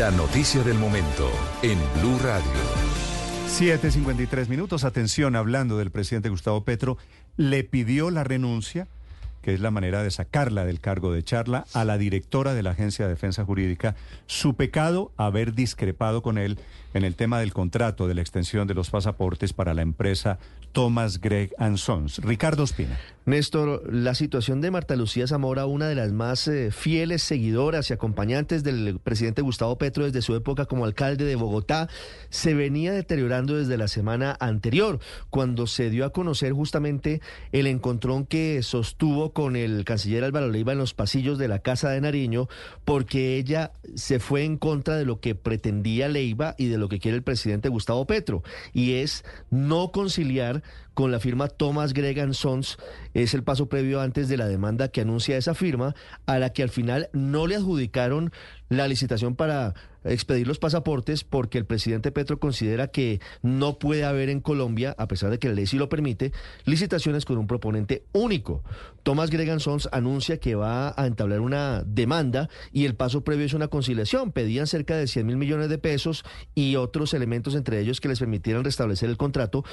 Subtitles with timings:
[0.00, 1.30] La noticia del momento
[1.60, 2.50] en Blue Radio.
[3.48, 4.84] 7.53 minutos.
[4.84, 6.96] Atención, hablando del presidente Gustavo Petro,
[7.36, 8.88] le pidió la renuncia,
[9.42, 12.70] que es la manera de sacarla del cargo de charla, a la directora de la
[12.70, 13.94] Agencia de Defensa Jurídica.
[14.24, 16.58] Su pecado, haber discrepado con él
[16.94, 20.38] en el tema del contrato de la extensión de los pasaportes para la empresa
[20.72, 22.22] Thomas Gregg Sons.
[22.24, 22.98] Ricardo Espina.
[23.26, 27.92] Néstor, la situación de Marta Lucía Zamora, una de las más eh, fieles seguidoras y
[27.92, 31.88] acompañantes del presidente Gustavo Petro desde su época como alcalde de Bogotá,
[32.30, 37.20] se venía deteriorando desde la semana anterior, cuando se dio a conocer justamente
[37.52, 41.90] el encontrón que sostuvo con el canciller Álvaro Leiva en los pasillos de la Casa
[41.90, 42.48] de Nariño,
[42.86, 46.98] porque ella se fue en contra de lo que pretendía Leiva y de lo que
[46.98, 48.42] quiere el presidente Gustavo Petro,
[48.72, 50.62] y es no conciliar
[51.00, 52.76] con la firma Thomas Gregan Sons,
[53.14, 55.94] es el paso previo antes de la demanda que anuncia esa firma,
[56.26, 58.32] a la que al final no le adjudicaron
[58.68, 59.72] la licitación para
[60.04, 65.08] expedir los pasaportes porque el presidente Petro considera que no puede haber en Colombia, a
[65.08, 66.32] pesar de que la ley sí lo permite,
[66.64, 68.62] licitaciones con un proponente único.
[69.02, 73.54] Thomas Gregan Sons anuncia que va a entablar una demanda y el paso previo es
[73.54, 74.32] una conciliación.
[74.32, 78.18] Pedían cerca de 100 mil millones de pesos y otros elementos, entre ellos que les
[78.18, 79.64] permitieran restablecer el contrato.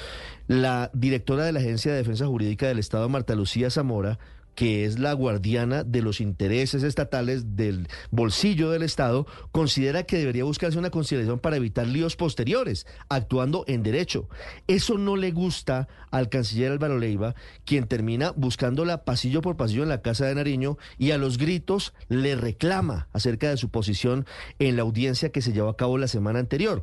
[0.46, 4.18] La directora de la Agencia de Defensa Jurídica del Estado, Marta Lucía Zamora,
[4.58, 10.42] que es la guardiana de los intereses estatales del bolsillo del Estado, considera que debería
[10.42, 14.28] buscarse una conciliación para evitar líos posteriores, actuando en derecho.
[14.66, 19.90] Eso no le gusta al canciller Álvaro Leiva, quien termina buscándola pasillo por pasillo en
[19.90, 24.26] la Casa de Nariño y a los gritos le reclama acerca de su posición
[24.58, 26.82] en la audiencia que se llevó a cabo la semana anterior.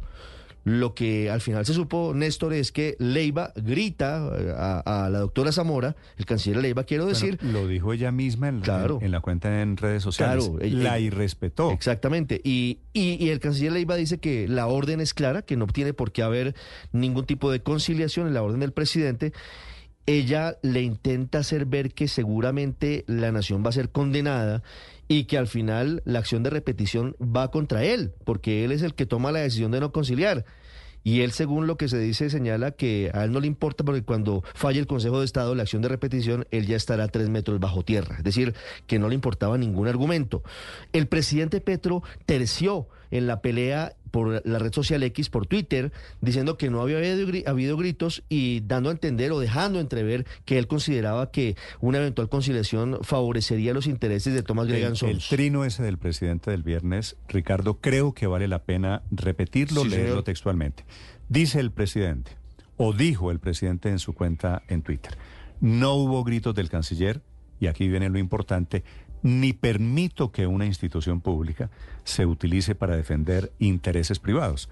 [0.66, 5.52] Lo que al final se supo, Néstor, es que Leiva grita eh, a, la doctora
[5.52, 7.38] Zamora, el canciller Leiva, quiero decir.
[7.44, 8.64] lo dijo ella misma en,
[9.02, 10.50] en, la cuenta en redes sociales.
[10.50, 11.70] Claro, la irrespetó.
[11.70, 12.42] Exactamente.
[12.44, 16.12] Y, y, el canciller Leiva dice que la orden es clara, que no tiene por
[16.12, 16.56] qué haber
[16.92, 19.34] ningún tipo de conciliación en la orden del presidente
[20.06, 24.62] ella le intenta hacer ver que seguramente la nación va a ser condenada
[25.07, 28.94] y que al final la acción de repetición va contra él, porque él es el
[28.94, 30.46] que toma la decisión de no conciliar.
[31.03, 34.02] Y él, según lo que se dice, señala que a él no le importa porque
[34.02, 37.59] cuando falle el Consejo de Estado, la acción de repetición, él ya estará tres metros
[37.59, 38.16] bajo tierra.
[38.18, 38.56] Es decir,
[38.88, 40.41] que no le importaba ningún argumento.
[40.94, 46.58] El presidente Petro terció en la pelea por la red social X, por Twitter, diciendo
[46.58, 47.00] que no había
[47.48, 52.30] habido, gritos y dando a entender o dejando entrever que él consideraba que una eventual
[52.30, 57.18] conciliación favorecería los intereses de Tomás Gregan el, el, trino ese del presidente del viernes,
[57.28, 60.86] Ricardo, creo que vale la pena repetirlo, leerlo textualmente.
[61.28, 62.38] Dice el presidente,
[62.78, 65.18] o dijo el presidente en su cuenta en Twitter,
[65.59, 67.22] no hubo gritos del canciller,
[67.59, 68.86] y aquí viene lo importante,
[69.25, 71.72] ni permito que una institución pública
[72.03, 74.69] se utilice para defender intereses privados.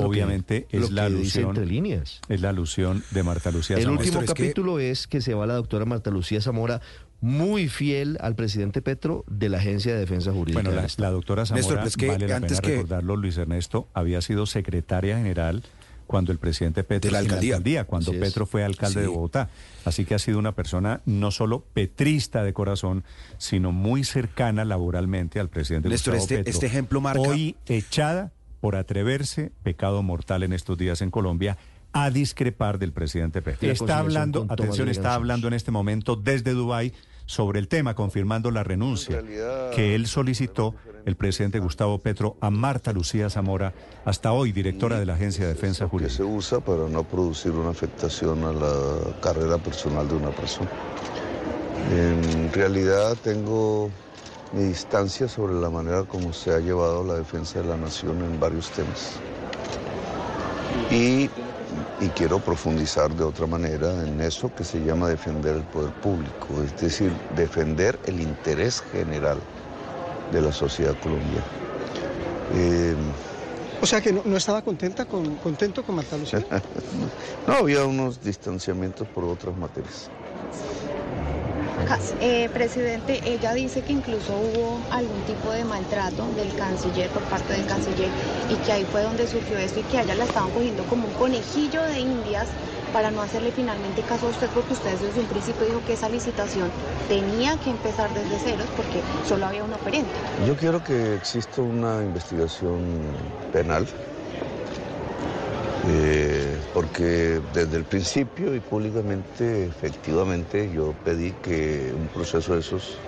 [0.00, 2.22] Obviamente es la alusión entre líneas.
[2.30, 3.92] Es la alusión de Marta Lucía Zamora.
[3.92, 5.20] El último capítulo es que...
[5.20, 6.80] se va la doctora Marta Lucía Zamora
[7.20, 10.62] muy fiel al presidente Petro de la Agencia de Defensa Jurídica.
[10.62, 15.62] Bueno, la, doctora Zamora, vale la pena recordarlo, Luis Ernesto, había sido secretaria general
[16.10, 19.48] cuando el presidente Petro de la alcaldía, cuando Petro fue alcalde de Bogotá.
[19.84, 23.04] Así que ha sido una persona no solo petrista de corazón,
[23.38, 26.50] sino muy cercana laboralmente al presidente Néstor, Gustavo este, Petro.
[26.50, 27.20] Este ejemplo marca...
[27.20, 31.58] Hoy echada por atreverse, pecado mortal en estos días en Colombia,
[31.92, 33.70] a discrepar del presidente Petro.
[33.70, 36.92] Está hablando, atención, está hablando en este momento desde Dubái
[37.30, 39.22] sobre el tema, confirmando la renuncia
[39.72, 40.74] que él solicitó
[41.06, 43.72] el presidente Gustavo Petro a Marta Lucía Zamora,
[44.04, 46.10] hasta hoy directora de la Agencia de Defensa Jurídica.
[46.10, 50.70] Que se usa para no producir una afectación a la carrera personal de una persona.
[51.92, 53.92] En realidad tengo
[54.52, 58.40] mi distancia sobre la manera como se ha llevado la defensa de la nación en
[58.40, 59.20] varios temas.
[60.90, 61.30] Y
[62.00, 66.62] y quiero profundizar de otra manera en eso que se llama defender el poder público,
[66.64, 69.38] es decir, defender el interés general
[70.32, 71.44] de la sociedad colombiana.
[72.54, 72.94] Eh,
[73.82, 76.44] o sea que no, estaba contenta con, contento con Marta Lucía.
[77.46, 80.10] no, había unos distanciamientos por otras materias.
[82.20, 87.52] Eh, presidente, ella dice que incluso hubo algún tipo de maltrato del canciller por parte
[87.54, 88.10] del canciller
[88.48, 91.08] y que ahí fue donde surgió esto y que a ella la estaban cogiendo como
[91.08, 92.48] un conejillo de indias
[92.92, 96.08] para no hacerle finalmente caso a usted porque usted desde un principio dijo que esa
[96.08, 96.70] licitación
[97.08, 100.12] tenía que empezar desde ceros porque solo había un operante.
[100.46, 102.88] Yo quiero que exista una investigación
[103.52, 103.86] penal
[105.86, 112.98] eh, porque desde el principio y públicamente, efectivamente, yo pedí que un proceso de esos,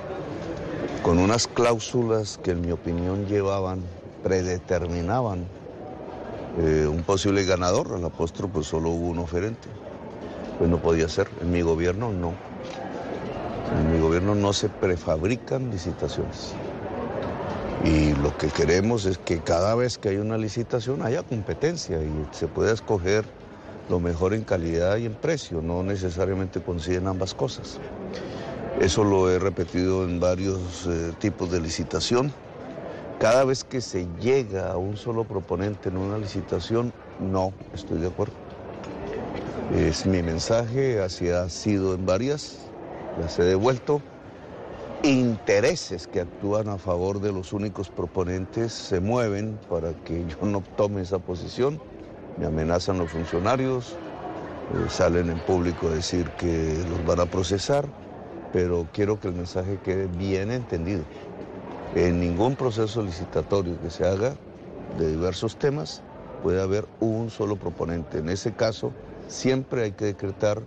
[1.03, 3.83] con unas cláusulas que en mi opinión llevaban
[4.23, 5.47] predeterminaban
[6.59, 9.69] eh, un posible ganador, al apóstol pues solo hubo un oferente.
[10.59, 12.35] Pues no podía ser, en mi gobierno no.
[13.77, 16.55] En mi gobierno no se prefabrican licitaciones.
[17.85, 22.27] Y lo que queremos es que cada vez que hay una licitación haya competencia y
[22.31, 23.25] se pueda escoger
[23.89, 27.81] lo mejor en calidad y en precio, no necesariamente consiguen ambas cosas.
[28.81, 32.33] Eso lo he repetido en varios eh, tipos de licitación.
[33.19, 38.09] Cada vez que se llega a un solo proponente en una licitación, no estoy de
[38.09, 38.35] acuerdo.
[39.75, 42.59] Es mi mensaje, así ha sido en varias,
[43.21, 44.03] las he devuelto.
[45.03, 50.63] Intereses que actúan a favor de los únicos proponentes se mueven para que yo no
[50.77, 51.81] tome esa posición.
[52.39, 57.89] Me amenazan los funcionarios, eh, salen en público a decir que los van a procesar
[58.53, 61.05] pero quiero que el mensaje quede bien entendido.
[61.95, 64.35] En ningún proceso licitatorio que se haga
[64.99, 66.03] de diversos temas
[66.43, 68.19] puede haber un solo proponente.
[68.19, 68.93] En ese caso,
[69.29, 70.63] siempre hay que decretar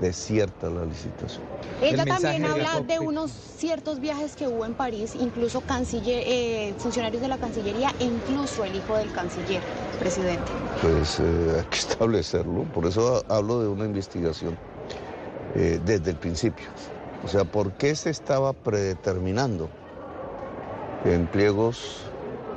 [0.00, 1.42] desierta la licitación.
[1.82, 7.20] Ella también habla de unos ciertos viajes que hubo en París, incluso canciller, eh, funcionarios
[7.20, 9.62] de la Cancillería e incluso el hijo del canciller,
[9.98, 10.50] presidente.
[10.82, 11.22] Pues eh,
[11.58, 14.56] hay que establecerlo, por eso hablo de una investigación.
[15.54, 16.66] Eh, desde el principio.
[17.22, 19.68] O sea, ¿por qué se estaba predeterminando
[21.04, 22.02] en pliegos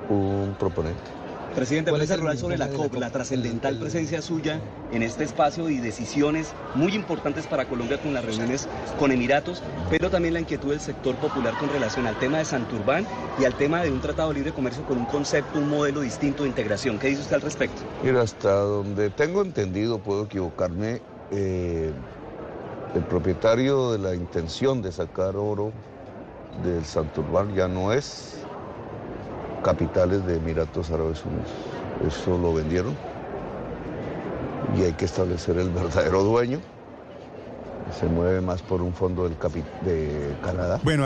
[0.10, 1.17] un proponente?
[1.58, 4.62] Presidente, ¿cuál es el rol sobre la COP, la trascendental presencia suya
[4.92, 8.70] en este espacio y decisiones muy importantes para Colombia con las reuniones
[9.00, 13.08] con Emiratos, pero también la inquietud del sector popular con relación al tema de Santurbán
[13.40, 16.44] y al tema de un tratado de libre comercio con un concepto, un modelo distinto
[16.44, 17.00] de integración?
[17.00, 17.82] ¿Qué dice usted al respecto?
[18.04, 21.02] Mira, hasta donde tengo entendido, puedo equivocarme,
[21.32, 21.92] eh,
[22.94, 25.72] el propietario de la intención de sacar oro
[26.64, 28.47] del Santurbán ya no es
[29.64, 31.50] capitales de Emiratos Árabes Unidos.
[32.08, 32.96] Eso lo vendieron
[34.78, 36.60] y hay que establecer el verdadero dueño.
[38.00, 39.38] Se mueve más por un fondo del
[39.82, 40.80] de Canadá.
[40.84, 41.06] Bueno,